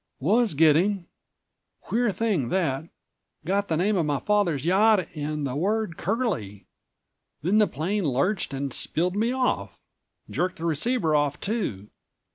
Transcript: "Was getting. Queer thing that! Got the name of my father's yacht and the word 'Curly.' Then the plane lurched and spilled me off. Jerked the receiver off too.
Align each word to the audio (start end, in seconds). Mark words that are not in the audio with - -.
"Was 0.19 0.55
getting. 0.55 1.05
Queer 1.81 2.09
thing 2.11 2.49
that! 2.49 2.89
Got 3.45 3.67
the 3.67 3.77
name 3.77 3.95
of 3.97 4.05
my 4.07 4.19
father's 4.19 4.65
yacht 4.65 5.07
and 5.13 5.45
the 5.45 5.55
word 5.55 5.95
'Curly.' 5.95 6.65
Then 7.43 7.59
the 7.59 7.67
plane 7.67 8.05
lurched 8.05 8.51
and 8.51 8.73
spilled 8.73 9.15
me 9.15 9.31
off. 9.31 9.77
Jerked 10.27 10.55
the 10.55 10.65
receiver 10.65 11.15
off 11.15 11.39
too. 11.39 11.89